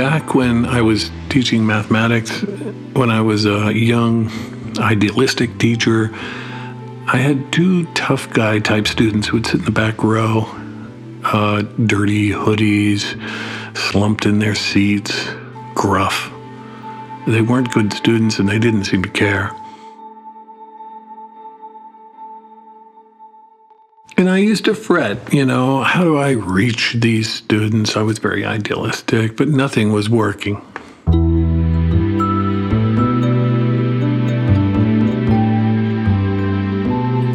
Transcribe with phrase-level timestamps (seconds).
[0.00, 2.40] Back when I was teaching mathematics,
[2.94, 4.30] when I was a young,
[4.78, 6.10] idealistic teacher,
[7.06, 10.46] I had two tough guy type students who would sit in the back row,
[11.22, 13.14] uh, dirty hoodies,
[13.76, 15.28] slumped in their seats,
[15.74, 16.32] gruff.
[17.26, 19.54] They weren't good students and they didn't seem to care.
[24.20, 27.96] And I used to fret, you know, how do I reach these students?
[27.96, 30.56] I was very idealistic, but nothing was working.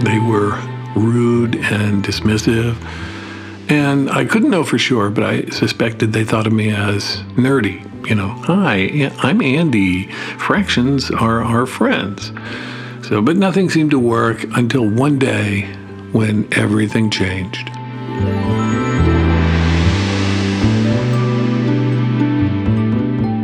[0.01, 0.61] They were
[0.95, 2.75] rude and dismissive.
[3.67, 7.81] And I couldn't know for sure, but I suspected they thought of me as nerdy.
[8.07, 10.11] You know, hi, I'm Andy.
[10.37, 12.31] Fractions are our friends.
[13.07, 15.75] So, but nothing seemed to work until one day
[16.15, 17.69] when everything changed.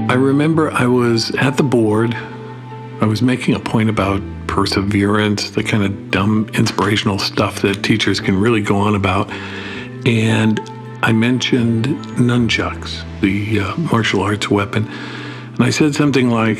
[0.09, 2.15] I remember I was at the board.
[3.01, 8.21] I was making a point about perseverance, the kind of dumb inspirational stuff that teachers
[8.21, 9.29] can really go on about.
[10.05, 10.61] And
[11.03, 14.87] I mentioned nunchucks, the uh, martial arts weapon.
[14.87, 16.59] And I said something like,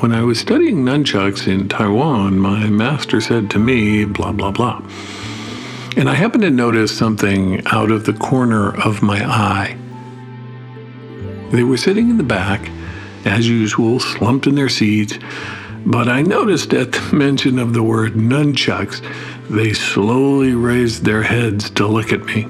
[0.00, 4.82] when I was studying nunchucks in Taiwan, my master said to me, blah, blah, blah.
[5.98, 9.76] And I happened to notice something out of the corner of my eye.
[11.50, 12.70] They were sitting in the back,
[13.24, 15.18] as usual, slumped in their seats,
[15.84, 19.02] but I noticed at the mention of the word nunchucks,
[19.50, 22.46] they slowly raised their heads to look at me.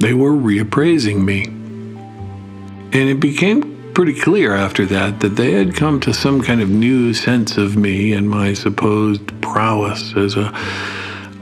[0.00, 1.44] They were reappraising me.
[1.44, 6.68] And it became pretty clear after that that they had come to some kind of
[6.68, 10.52] new sense of me and my supposed prowess as a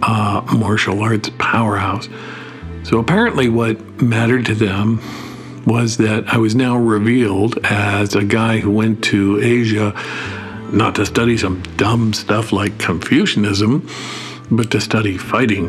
[0.06, 2.08] uh, martial arts powerhouse.
[2.84, 5.00] So apparently, what mattered to them
[5.66, 9.94] was that I was now revealed as a guy who went to Asia
[10.70, 13.88] not to study some dumb stuff like Confucianism,
[14.50, 15.68] but to study fighting.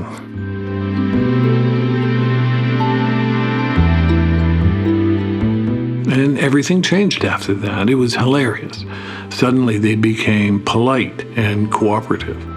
[6.12, 7.90] And everything changed after that.
[7.90, 8.84] It was hilarious.
[9.30, 12.55] Suddenly, they became polite and cooperative.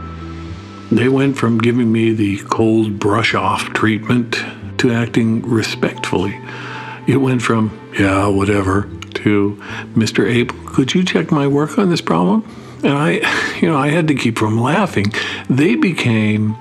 [0.91, 4.43] They went from giving me the cold brush off treatment
[4.78, 6.41] to acting respectfully.
[7.06, 9.56] It went from, yeah, whatever, to,
[9.94, 10.26] Mr.
[10.26, 12.44] Abel, could you check my work on this problem?
[12.82, 15.12] And I, you know, I had to keep from laughing.
[15.50, 16.56] They became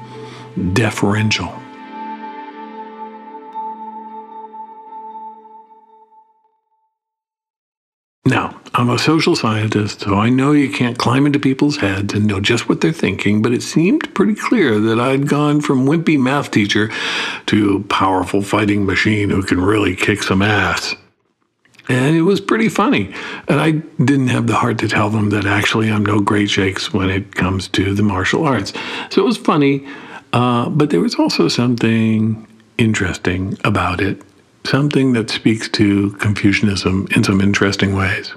[0.74, 1.54] deferential.
[8.78, 12.40] I'm a social scientist, so I know you can't climb into people's heads and know
[12.40, 16.52] just what they're thinking, but it seemed pretty clear that I'd gone from wimpy math
[16.52, 16.92] teacher
[17.48, 20.96] to powerful fighting machine who can really kick some ass.
[21.90, 23.12] And it was pretty funny.
[23.48, 26.94] And I didn't have the heart to tell them that actually I'm no great shakes
[26.94, 28.74] when it comes to the martial arts.
[29.10, 29.88] So it was funny,
[30.34, 32.46] uh, but there was also something
[32.78, 34.22] interesting about it
[34.66, 38.34] something that speaks to Confucianism in some interesting ways.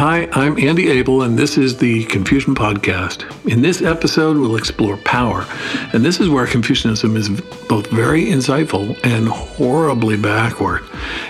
[0.00, 3.30] Hi, I'm Andy Abel, and this is the Confucian Podcast.
[3.46, 5.44] In this episode, we'll explore power.
[5.92, 7.28] And this is where Confucianism is
[7.68, 10.84] both very insightful and horribly backward.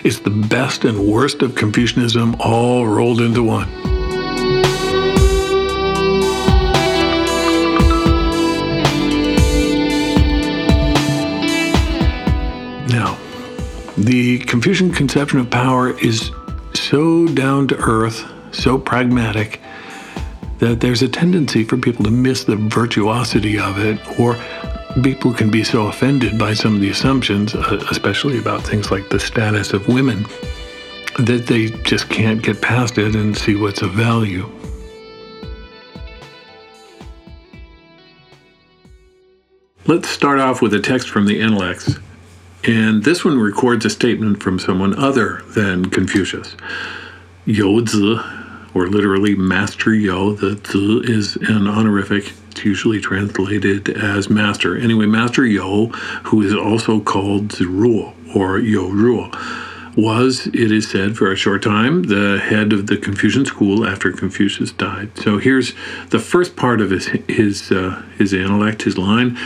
[0.05, 3.69] It's the best and worst of Confucianism all rolled into one.
[12.87, 13.19] Now,
[13.99, 16.31] the Confucian conception of power is
[16.73, 19.61] so down to earth so pragmatic
[20.59, 24.37] that there's a tendency for people to miss the virtuosity of it, or
[25.03, 29.09] people can be so offended by some of the assumptions, uh, especially about things like
[29.09, 30.27] the status of women,
[31.19, 34.49] that they just can't get past it and see what's of value.
[39.87, 41.99] Let's start off with a text from the Analects.
[42.65, 46.55] And this one records a statement from someone other than Confucius.
[47.47, 48.40] Youzi
[48.75, 50.33] or literally master yo.
[50.35, 52.33] The th is an honorific.
[52.51, 54.77] It's usually translated as master.
[54.77, 55.87] Anyway, master yo,
[56.25, 59.31] who is also called Ziruo or You Ruo,
[59.97, 64.13] was, it is said, for a short time, the head of the Confucian school after
[64.13, 65.11] Confucius died.
[65.17, 65.75] So here's
[66.11, 69.37] the first part of his his uh, his analect, his line.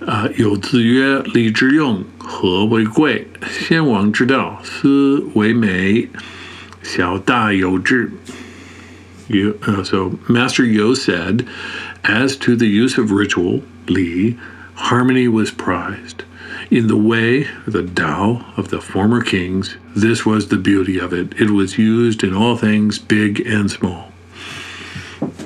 [0.00, 3.26] Uh, 有子曰：“礼之用，和为贵。
[3.50, 6.08] 先王之道，斯为美。
[6.82, 8.12] 小大有志。”
[9.28, 11.46] You, uh, so Master Yo said,
[12.02, 14.38] As to the use of ritual, Li,
[14.74, 16.24] harmony was prized.
[16.70, 21.38] In the way, the Tao of the former kings, this was the beauty of it.
[21.40, 24.12] It was used in all things, big and small.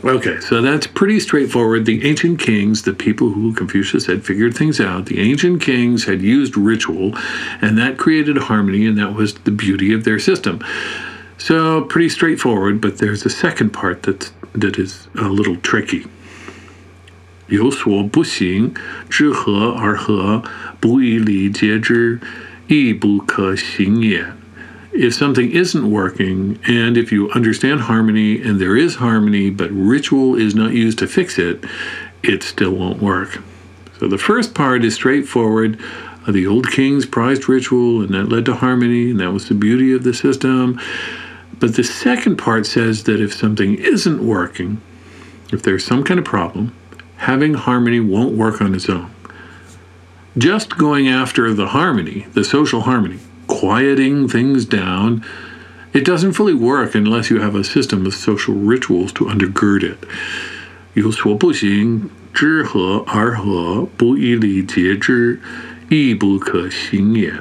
[0.05, 1.87] Okay, so that's pretty straightforward.
[1.87, 6.21] The ancient kings, the people who Confucius had figured things out, the ancient kings had
[6.21, 7.17] used ritual,
[7.61, 10.61] and that created harmony, and that was the beauty of their system.
[11.42, 16.06] So pretty straightforward, but there's a second part that that is a little tricky.
[17.48, 18.74] 有所不行，
[19.10, 20.44] 知和而和，
[20.80, 22.20] 不以礼节之，
[22.68, 24.34] 亦不可行也
[24.98, 30.36] if something isn't working, and if you understand harmony and there is harmony, but ritual
[30.36, 31.64] is not used to fix it,
[32.24, 33.40] it still won't work.
[34.00, 35.80] So the first part is straightforward.
[36.26, 39.54] Uh, the old kings prized ritual, and that led to harmony, and that was the
[39.54, 40.80] beauty of the system.
[41.62, 44.80] But the second part says that if something isn't working,
[45.52, 46.74] if there's some kind of problem,
[47.18, 49.10] having harmony won't work on its own.
[50.38, 55.24] Just going after the harmony, the social harmony, quieting things down.
[55.94, 59.98] It doesn't fully work unless you have a system of social rituals to undergird it.
[60.94, 65.40] 有所不行，知和而和，不以礼节之，
[65.90, 67.34] 亦不可行也。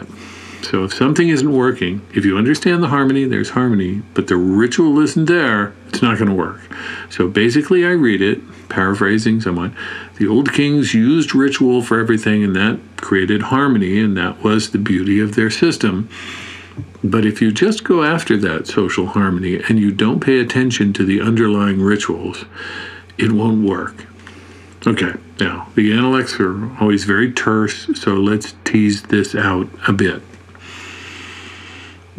[0.63, 4.99] So if something isn't working, if you understand the harmony, there's harmony, but the ritual
[4.99, 6.61] isn't there, it's not going to work.
[7.09, 9.75] So basically, I read it, paraphrasing someone.
[10.17, 14.77] The old kings used ritual for everything, and that created harmony, and that was the
[14.77, 16.09] beauty of their system.
[17.03, 21.03] But if you just go after that social harmony and you don't pay attention to
[21.03, 22.45] the underlying rituals,
[23.17, 24.05] it won't work.
[24.85, 30.21] Okay, now the analects are always very terse, so let's tease this out a bit.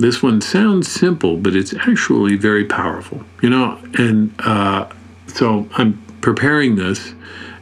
[0.03, 3.23] This one sounds simple, but it's actually very powerful.
[3.41, 4.91] You know, and uh,
[5.29, 7.15] so I'm preparing this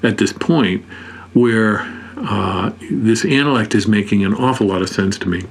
[0.03, 0.83] at this point
[1.35, 1.81] where
[2.17, 5.43] uh, this analect is making an awful lot of sense to me.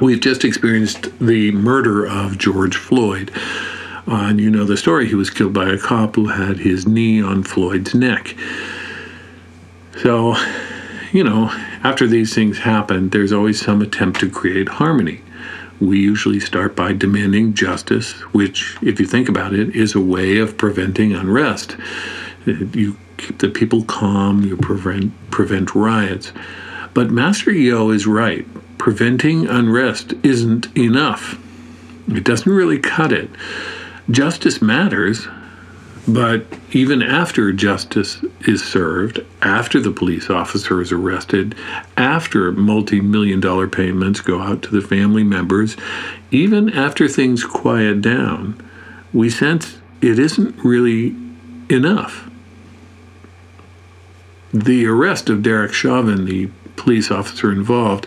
[0.00, 3.32] We've just experienced the murder of George Floyd.
[4.06, 5.08] Uh, and you know the story.
[5.08, 8.36] He was killed by a cop who had his knee on Floyd's neck.
[9.98, 10.36] So,
[11.10, 11.48] you know,
[11.82, 15.22] after these things happen, there's always some attempt to create harmony.
[15.80, 20.38] We usually start by demanding justice, which, if you think about it, is a way
[20.38, 21.76] of preventing unrest.
[22.44, 26.32] You keep the people calm, you prevent prevent riots.
[26.92, 28.46] But Master Yo is right.
[28.78, 31.38] Preventing unrest isn't enough.
[32.08, 33.30] It doesn't really cut it.
[34.10, 35.28] Justice matters,
[36.08, 41.54] but even after justice is served, after the police officer is arrested,
[41.96, 45.76] after multi million dollar payments go out to the family members,
[46.30, 48.60] even after things quiet down,
[49.12, 51.14] we sense it isn't really
[51.68, 52.30] enough
[54.52, 58.06] the arrest of Derek Chauvin, the police officer involved,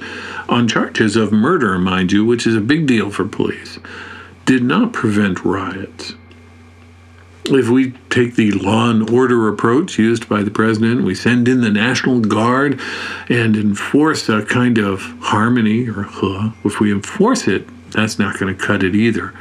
[0.49, 3.79] on charges of murder, mind you, which is a big deal for police,
[4.45, 6.15] did not prevent riots
[7.45, 11.61] if we take the law and order approach used by the president, we send in
[11.61, 12.79] the National Guard
[13.27, 18.55] and enforce a kind of harmony or huh, if we enforce it, that's not going
[18.55, 19.33] to cut it either.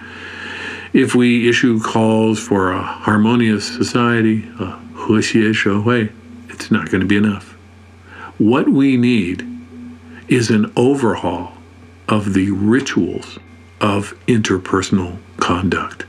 [0.93, 6.11] If we issue calls for a harmonious society, a way,
[6.49, 7.53] it's not going to be enough.
[8.39, 9.47] What we need
[10.29, 11.53] is an overhaul
[12.09, 13.39] of the rituals
[13.83, 16.07] of interpersonal conduct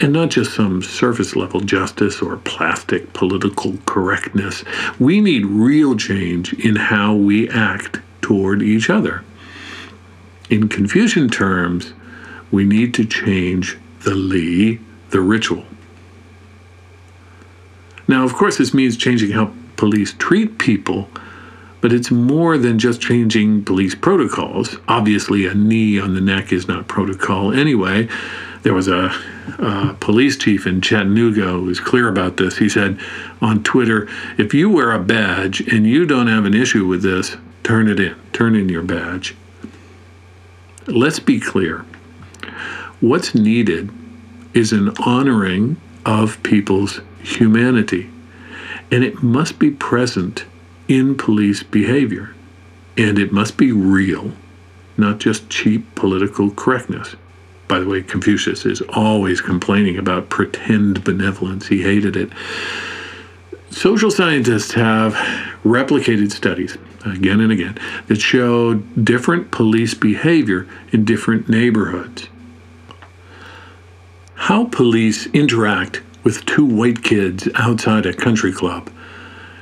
[0.00, 4.64] and not just some surface level justice or plastic political correctness.
[5.00, 9.24] We need real change in how we act toward each other.
[10.48, 11.92] In Confucian terms,
[12.52, 14.78] we need to change the li,
[15.10, 15.64] the ritual.
[18.06, 21.08] Now, of course, this means changing how police treat people,
[21.86, 24.76] but it's more than just changing police protocols.
[24.88, 28.08] Obviously, a knee on the neck is not protocol anyway.
[28.64, 29.14] There was a,
[29.60, 32.58] a police chief in Chattanooga who was clear about this.
[32.58, 32.98] He said
[33.40, 37.36] on Twitter, if you wear a badge and you don't have an issue with this,
[37.62, 38.16] turn it in.
[38.32, 39.36] Turn in your badge.
[40.88, 41.84] Let's be clear.
[42.98, 43.90] What's needed
[44.54, 48.10] is an honoring of people's humanity
[48.90, 50.46] and it must be present
[50.88, 52.34] in police behavior.
[52.96, 54.32] And it must be real,
[54.96, 57.16] not just cheap political correctness.
[57.68, 61.66] By the way, Confucius is always complaining about pretend benevolence.
[61.66, 62.30] He hated it.
[63.70, 65.14] Social scientists have
[65.64, 67.76] replicated studies again and again
[68.06, 72.28] that show different police behavior in different neighborhoods.
[74.34, 78.90] How police interact with two white kids outside a country club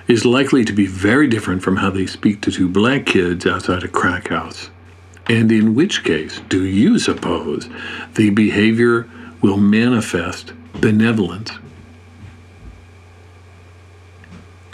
[0.07, 3.83] is likely to be very different from how they speak to two black kids outside
[3.83, 4.71] a crack house.
[5.27, 7.69] And in which case, do you suppose
[8.15, 9.09] the behavior
[9.41, 11.51] will manifest benevolence?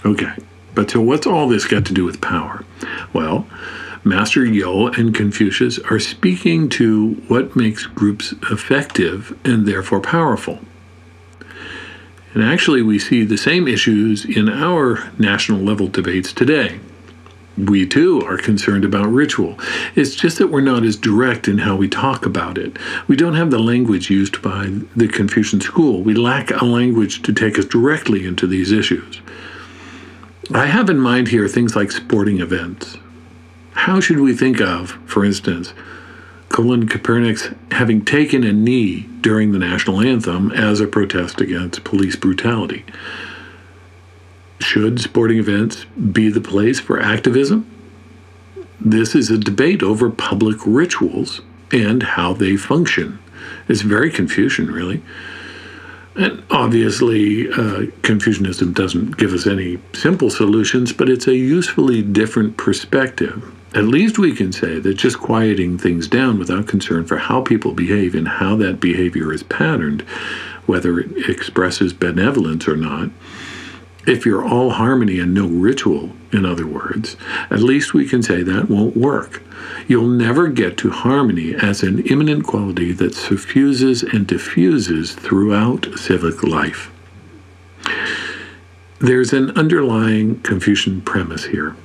[0.04, 0.32] Okay,
[0.75, 2.64] but so what's all this got to do with power?
[3.12, 3.46] Well,
[4.02, 10.58] Master Yo and Confucius are speaking to what makes groups effective and therefore powerful.
[12.32, 16.78] And actually, we see the same issues in our national level debates today.
[17.58, 19.58] We too are concerned about ritual.
[19.96, 22.78] It's just that we're not as direct in how we talk about it.
[23.08, 26.02] We don't have the language used by the Confucian school.
[26.02, 29.20] We lack a language to take us directly into these issues.
[30.54, 32.96] I have in mind here things like sporting events,
[33.72, 35.72] how should we think of, for instance,
[36.50, 42.16] Colin Kaepernick's having taken a knee during the national anthem as a protest against police
[42.16, 42.85] brutality?
[44.61, 47.71] Should sporting events be the place for activism?
[48.80, 51.40] This is a debate over public rituals
[51.71, 53.21] and how they function.
[53.69, 55.02] It's very Confucian, really.
[56.16, 62.57] And obviously, uh, Confucianism doesn't give us any simple solutions, but it's a usefully different
[62.57, 67.40] perspective at least we can say that just quieting things down without concern for how
[67.40, 70.02] people behave and how that behavior is patterned,
[70.66, 73.10] whether it expresses benevolence or not,
[74.06, 77.16] if you're all harmony and no ritual, in other words,
[77.50, 79.42] at least we can say that won't work.
[79.86, 86.42] You'll never get to harmony as an immanent quality that suffuses and diffuses throughout civic
[86.42, 86.90] life.
[88.98, 91.76] There's an underlying Confucian premise here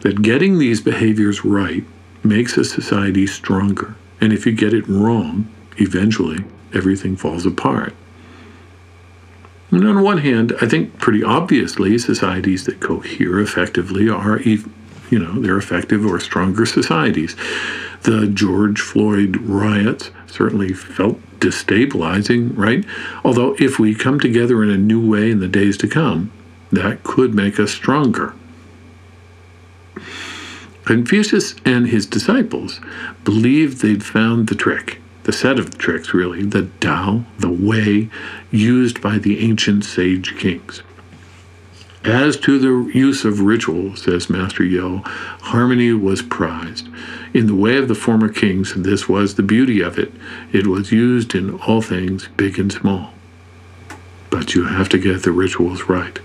[0.00, 1.84] that getting these behaviors right
[2.22, 3.94] makes a society stronger.
[4.20, 7.94] And if you get it wrong, eventually everything falls apart.
[9.70, 14.64] And on one hand, I think pretty obviously societies that cohere effectively are, you
[15.10, 17.36] know, they're effective or stronger societies.
[18.02, 22.84] The George Floyd riots certainly felt destabilizing, right?
[23.24, 26.32] Although if we come together in a new way in the days to come,
[26.72, 28.34] that could make us stronger.
[30.88, 32.80] Confucius and his disciples
[33.22, 38.08] believed they'd found the trick, the set of tricks, really, the Tao, the way
[38.50, 40.82] used by the ancient sage kings.
[42.04, 45.02] As to the use of ritual, says Master Yo,
[45.42, 46.88] harmony was prized.
[47.34, 50.10] In the way of the former kings, and this was the beauty of it.
[50.54, 53.12] It was used in all things, big and small.
[54.30, 56.18] But you have to get the rituals right.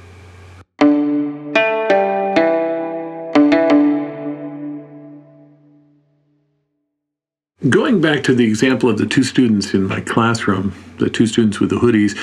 [8.14, 11.72] Back to the example of the two students in my classroom, the two students with
[11.72, 12.16] the hoodies,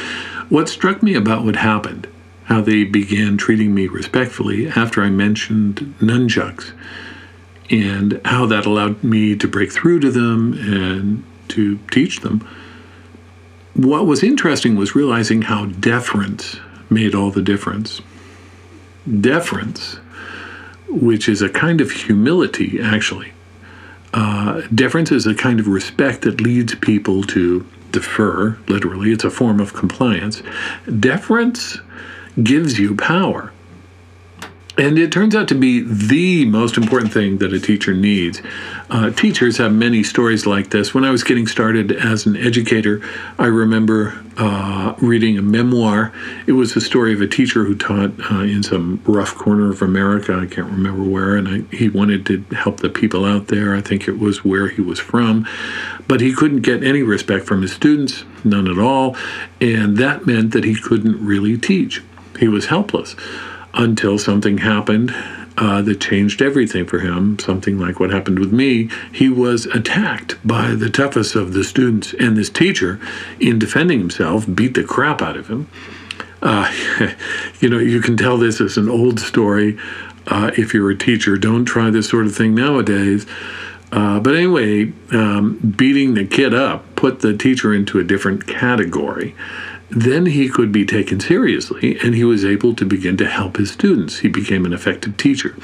[0.49, 2.07] what struck me about what happened,
[2.45, 6.71] how they began treating me respectfully after I mentioned nunchucks,
[7.71, 12.47] and how that allowed me to break through to them and to teach them.
[13.75, 18.01] What was interesting was realizing how deference made all the difference.
[19.21, 19.99] Deference,
[20.89, 23.33] which is a kind of humility, actually
[24.13, 29.31] uh, deference is a kind of respect that leads people to defer, literally, it's a
[29.31, 30.43] form of compliance.
[30.99, 31.79] Deference
[32.43, 33.53] gives you power.
[34.81, 38.41] And it turns out to be the most important thing that a teacher needs.
[38.89, 40.95] Uh, teachers have many stories like this.
[40.95, 43.03] When I was getting started as an educator,
[43.39, 46.15] I remember uh, reading a memoir.
[46.47, 49.83] It was the story of a teacher who taught uh, in some rough corner of
[49.83, 50.33] America.
[50.33, 53.77] I can't remember where, and I, he wanted to help the people out there.
[53.77, 55.47] I think it was where he was from.
[56.09, 59.15] But he couldn't get any respect from his students, none at all.
[59.61, 62.03] And that meant that he couldn't really teach.
[62.39, 63.15] He was helpless
[63.75, 65.15] until something happened
[65.57, 68.89] uh, that changed everything for him, something like what happened with me.
[69.13, 72.99] He was attacked by the toughest of the students, and this teacher,
[73.39, 75.69] in defending himself, beat the crap out of him.
[76.43, 76.73] Uh,
[77.61, 79.79] you know, you can tell this as an old story.
[80.27, 83.27] Uh, if you're a teacher, don't try this sort of thing nowadays.
[83.93, 89.35] Uh, but anyway, um, beating the kid up put the teacher into a different category
[89.91, 93.73] then he could be taken seriously and he was able to begin to help his
[93.73, 94.21] students.
[94.21, 95.57] He became an effective teacher.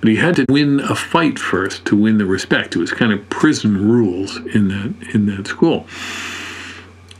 [0.00, 2.76] But he had to win a fight first to win the respect.
[2.76, 5.86] It was kind of prison rules in that in that school.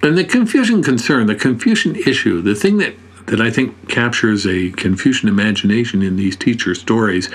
[0.02, 2.94] And the Confucian concern, the Confucian issue, the thing that
[3.26, 7.30] that I think captures a Confucian imagination in these teacher stories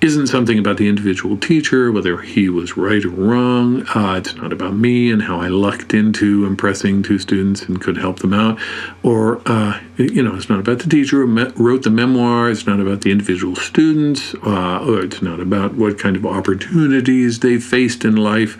[0.00, 3.86] isn't something about the individual teacher, whether he was right or wrong.
[3.88, 7.96] Uh, it's not about me and how I lucked into impressing two students and could
[7.96, 8.58] help them out.
[9.02, 12.50] Or, uh, you know, it's not about the teacher who wrote the memoir.
[12.50, 14.34] It's not about the individual students.
[14.34, 18.56] Uh, or it's not about what kind of opportunities they faced in life.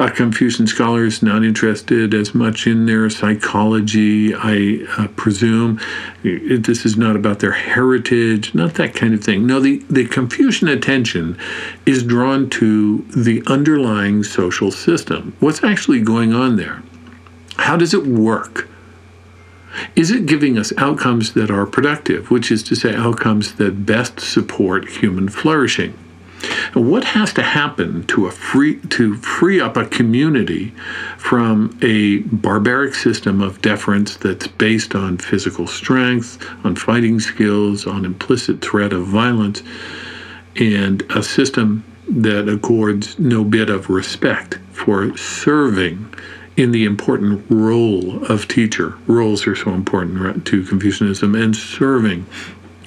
[0.00, 5.78] Uh, Confucian scholars not interested as much in their psychology, I uh, presume.
[6.22, 9.46] This is not about their heritage, not that kind of thing.
[9.46, 11.38] No, the, the Confucian attention
[11.84, 15.36] is drawn to the underlying social system.
[15.38, 16.82] What's actually going on there?
[17.58, 18.70] How does it work?
[19.96, 24.18] Is it giving us outcomes that are productive, which is to say, outcomes that best
[24.18, 25.92] support human flourishing?
[26.74, 30.72] What has to happen to a free to free up a community
[31.18, 38.04] from a barbaric system of deference that's based on physical strength, on fighting skills, on
[38.04, 39.62] implicit threat of violence,
[40.56, 46.12] and a system that accords no bit of respect for serving
[46.56, 48.98] in the important role of teacher.
[49.06, 52.26] Roles are so important to Confucianism, and serving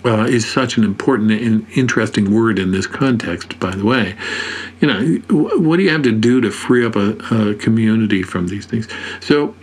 [0.06, 4.16] uh, is such an important and interesting word in this context, by the way.
[4.82, 8.48] You know, what do you have to do to free up a, a community from
[8.48, 8.88] these things?
[9.22, 9.56] So,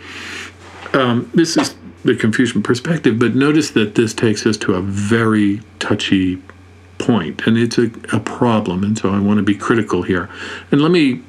[0.93, 5.61] um, this is the Confucian perspective, but notice that this takes us to a very
[5.79, 6.41] touchy
[6.97, 10.29] point, and it's a, a problem, and so I want to be critical here.
[10.71, 11.21] And let me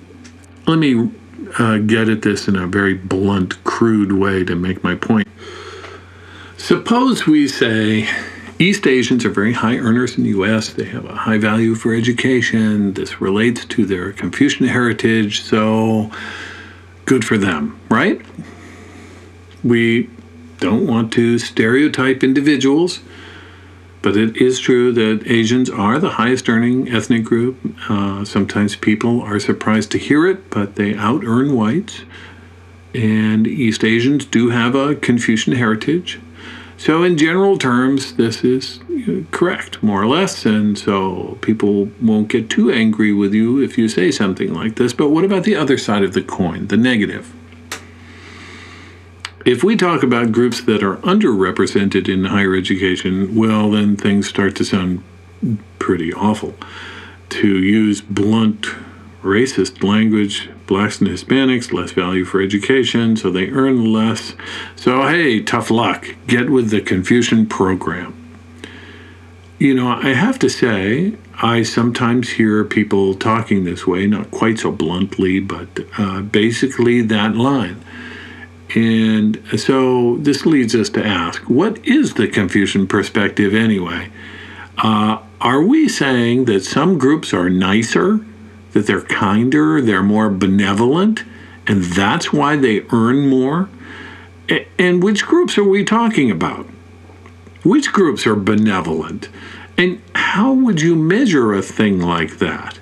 [0.67, 1.11] let me
[1.59, 5.29] uh, get at this in a very blunt, crude way to make my point.
[6.57, 8.09] Suppose we say
[8.63, 10.73] East Asians are very high earners in the US.
[10.73, 12.95] They have a high value for education.
[12.95, 16.13] This relates to their Confucian heritage, so
[17.05, 18.21] good for them, right?
[19.65, 20.09] We
[20.61, 23.01] don't want to stereotype individuals,
[24.01, 27.59] but it is true that Asians are the highest earning ethnic group.
[27.89, 32.03] Uh, sometimes people are surprised to hear it, but they out earn whites.
[32.95, 36.21] And East Asians do have a Confucian heritage.
[36.83, 38.81] So, in general terms, this is
[39.31, 43.89] correct, more or less, and so people won't get too angry with you if you
[43.89, 44.93] say something like this.
[44.93, 47.33] But what about the other side of the coin, the negative?
[49.47, 54.57] If we talk about groups that are underrepresented in higher education, well, then things start
[54.57, 55.05] to sound
[55.79, 56.57] pretty awful.
[57.29, 58.67] To use blunt,
[59.23, 64.35] racist language, blacks and Hispanics, less value for education, so they earn less.
[64.77, 66.15] So, hey, tough luck.
[66.27, 68.19] Get with the Confucian program.
[69.59, 74.59] You know, I have to say, I sometimes hear people talking this way, not quite
[74.59, 77.83] so bluntly, but uh, basically that line.
[78.75, 84.11] And so this leads us to ask what is the Confucian perspective anyway?
[84.79, 88.25] Uh, are we saying that some groups are nicer
[88.73, 91.25] that they're kinder, they're more benevolent,
[91.67, 93.69] and that's why they earn more?
[94.79, 96.67] And which groups are we talking about?
[97.63, 99.29] Which groups are benevolent?
[99.79, 102.79] And how would you measure a thing like that?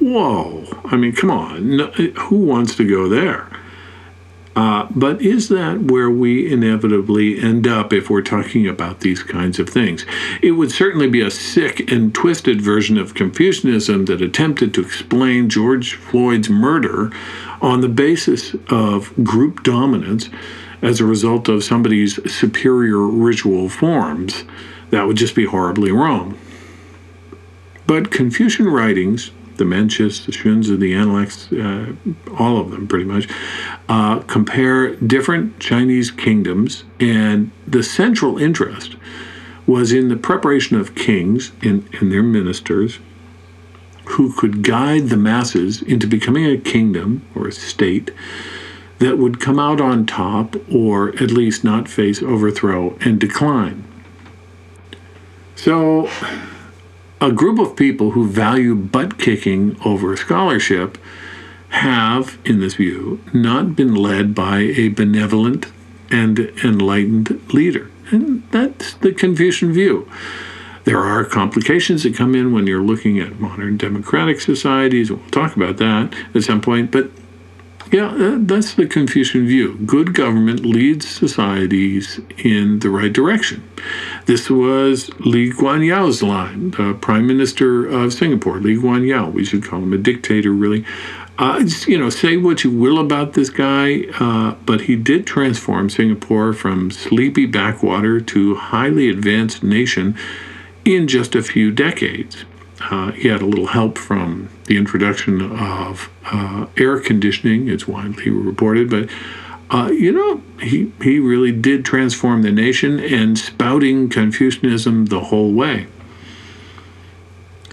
[0.00, 1.78] Whoa, I mean, come on,
[2.16, 3.48] who wants to go there?
[4.58, 9.60] Uh, but is that where we inevitably end up if we're talking about these kinds
[9.60, 10.04] of things?
[10.42, 15.48] It would certainly be a sick and twisted version of Confucianism that attempted to explain
[15.48, 17.12] George Floyd's murder
[17.62, 20.28] on the basis of group dominance
[20.82, 24.42] as a result of somebody's superior ritual forms.
[24.90, 26.36] That would just be horribly wrong.
[27.86, 31.92] But Confucian writings the Mencius, the Xunzi, the Analects, uh,
[32.38, 33.28] all of them pretty much,
[33.88, 38.96] uh, compare different Chinese kingdoms, and the central interest
[39.66, 42.98] was in the preparation of kings and, and their ministers
[44.06, 48.10] who could guide the masses into becoming a kingdom or a state
[48.98, 53.84] that would come out on top or at least not face overthrow and decline.
[55.54, 56.08] So,
[57.20, 60.98] a group of people who value butt kicking over scholarship
[61.70, 65.66] have, in this view, not been led by a benevolent
[66.10, 67.90] and enlightened leader.
[68.10, 70.10] And that's the Confucian view.
[70.84, 75.10] There are complications that come in when you're looking at modern democratic societies.
[75.10, 76.90] We'll talk about that at some point.
[76.90, 77.10] But
[77.92, 79.76] yeah, uh, that's the Confucian view.
[79.84, 83.68] Good government leads societies in the right direction.
[84.28, 89.24] This was Lee Kuan Yew's line, the Prime Minister of Singapore, Lee Kuan Yew.
[89.24, 90.84] We should call him a dictator, really.
[91.38, 95.88] Uh, you know, say what you will about this guy, uh, but he did transform
[95.88, 100.14] Singapore from sleepy backwater to highly advanced nation
[100.84, 102.44] in just a few decades.
[102.82, 108.28] Uh, he had a little help from the introduction of uh, air conditioning, it's widely
[108.28, 109.08] reported, but
[109.70, 115.52] uh, you know, he, he really did transform the nation and spouting Confucianism the whole
[115.52, 115.86] way.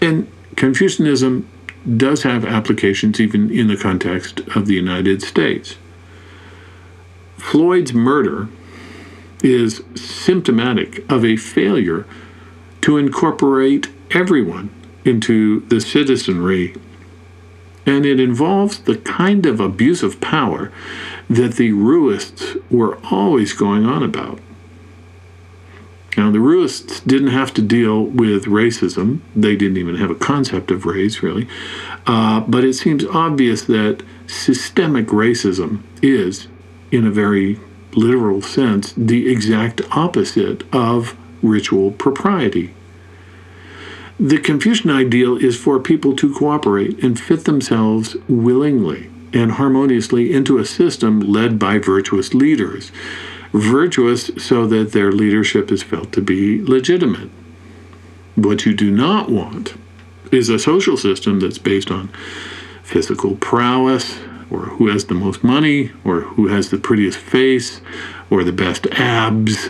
[0.01, 1.47] And Confucianism
[1.97, 5.77] does have applications even in the context of the United States.
[7.37, 8.49] Floyd's murder
[9.43, 12.05] is symptomatic of a failure
[12.81, 14.69] to incorporate everyone
[15.03, 16.75] into the citizenry.
[17.85, 20.71] And it involves the kind of abuse of power
[21.29, 24.39] that the Ruists were always going on about.
[26.17, 29.19] Now, the Ruists didn't have to deal with racism.
[29.35, 31.47] They didn't even have a concept of race, really.
[32.07, 36.47] Uh, but it seems obvious that systemic racism is,
[36.89, 37.59] in a very
[37.95, 42.73] literal sense, the exact opposite of ritual propriety.
[44.17, 50.57] The Confucian ideal is for people to cooperate and fit themselves willingly and harmoniously into
[50.57, 52.91] a system led by virtuous leaders.
[53.51, 57.29] Virtuous so that their leadership is felt to be legitimate.
[58.35, 59.75] What you do not want
[60.31, 62.09] is a social system that's based on
[62.81, 64.19] physical prowess,
[64.49, 67.81] or who has the most money, or who has the prettiest face,
[68.29, 69.69] or the best abs,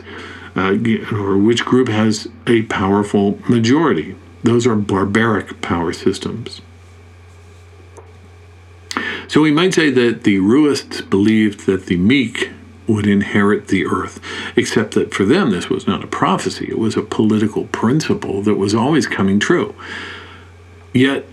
[0.55, 0.77] uh,
[1.11, 4.15] or which group has a powerful majority.
[4.43, 6.61] Those are barbaric power systems.
[9.27, 12.49] So we might say that the Ruists believed that the meek
[12.87, 14.19] would inherit the earth,
[14.55, 18.55] except that for them this was not a prophecy, it was a political principle that
[18.55, 19.73] was always coming true.
[20.93, 21.25] Yet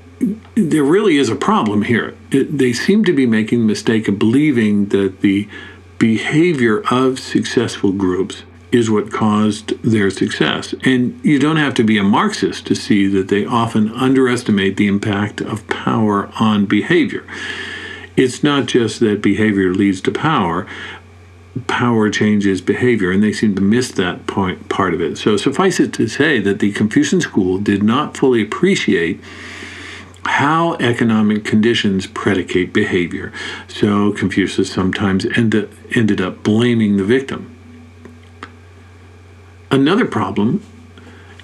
[0.54, 2.16] there really is a problem here.
[2.30, 5.48] It, they seem to be making the mistake of believing that the
[5.98, 10.74] behavior of successful groups is what caused their success.
[10.82, 14.88] And you don't have to be a Marxist to see that they often underestimate the
[14.88, 17.24] impact of power on behavior.
[18.16, 20.66] It's not just that behavior leads to power,
[21.66, 25.16] power changes behavior, and they seem to miss that point, part of it.
[25.18, 29.20] So, suffice it to say that the Confucian school did not fully appreciate
[30.24, 33.32] how economic conditions predicate behavior.
[33.68, 37.54] So, Confucius sometimes end, ended up blaming the victim.
[39.70, 40.62] Another problem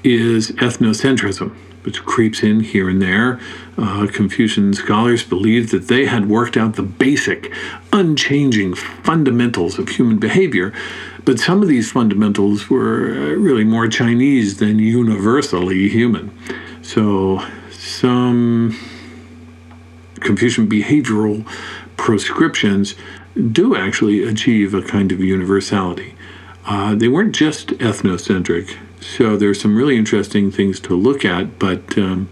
[0.05, 3.41] is ethnocentrism, which creeps in here and there.
[3.77, 7.53] Uh, Confucian scholars believed that they had worked out the basic,
[7.93, 10.73] unchanging fundamentals of human behavior,
[11.25, 16.37] but some of these fundamentals were uh, really more Chinese than universally human.
[16.83, 18.77] So, some
[20.21, 21.47] Confucian behavioral
[21.97, 22.95] prescriptions
[23.53, 26.15] do actually achieve a kind of universality.
[26.67, 28.77] Uh, they weren't just ethnocentric.
[29.17, 32.29] So there's some really interesting things to look at, but um,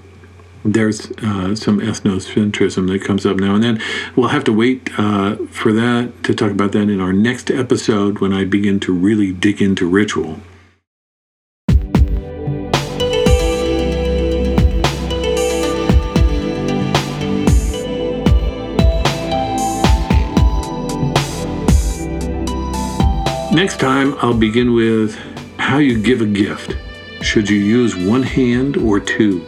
[0.63, 3.83] there's uh, some ethnocentrism that comes up now and then.
[4.15, 8.19] We'll have to wait uh, for that to talk about that in our next episode
[8.19, 10.39] when I begin to really dig into ritual.
[23.53, 25.19] Next time, I'll begin with
[25.67, 26.77] how you give a gift.
[27.23, 29.45] Should you use one hand or two?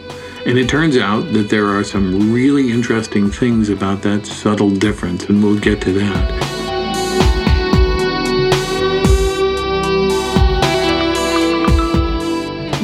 [0.47, 5.27] And it turns out that there are some really interesting things about that subtle difference,
[5.27, 6.43] and we'll get to that.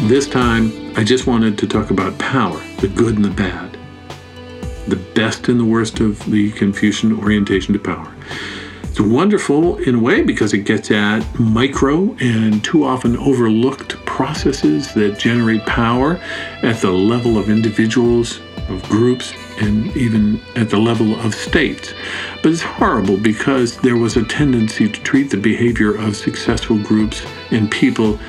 [0.07, 3.77] This time, I just wanted to talk about power, the good and the bad,
[4.87, 8.15] the best and the worst of the Confucian orientation to power.
[8.95, 14.95] It's wonderful in a way because it gets at micro and too often overlooked processes
[14.95, 16.21] that generate power
[16.63, 21.93] at the level of individuals, of groups, and even at the level of states.
[22.41, 27.27] But it's horrible because there was a tendency to treat the behavior of successful groups
[27.51, 28.21] and people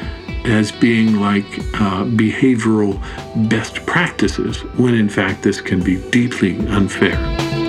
[0.45, 2.99] as being like uh, behavioral
[3.51, 7.64] best practices, when in fact this can be deeply unfair.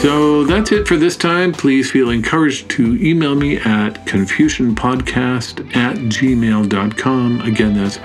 [0.00, 1.52] So that's it for this time.
[1.52, 7.40] Please feel encouraged to email me at confucianpodcast at gmail.com.
[7.40, 7.98] Again, that's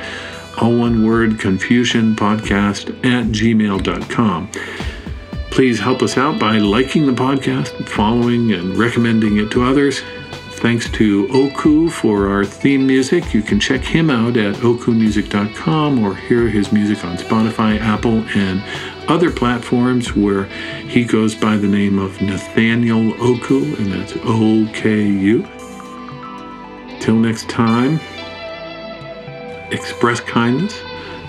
[0.60, 4.52] all one word confucianpodcast at gmail.com.
[5.52, 10.02] Please help us out by liking the podcast, following, and recommending it to others.
[10.64, 13.34] Thanks to Oku for our theme music.
[13.34, 18.64] You can check him out at okumusic.com or hear his music on Spotify, Apple, and
[19.10, 20.46] other platforms where
[20.88, 25.46] he goes by the name of Nathaniel Oku, and that's O K U.
[27.02, 28.00] Till next time,
[29.70, 30.80] express kindness,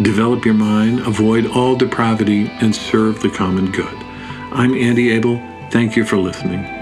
[0.01, 3.97] develop your mind, avoid all depravity, and serve the common good.
[4.53, 5.43] I'm Andy Abel.
[5.73, 6.74] Thank you for listening.